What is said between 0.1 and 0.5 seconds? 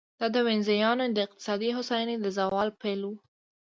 دا د